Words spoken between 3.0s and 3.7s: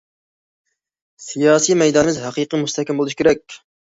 بولۇشى كېرەك.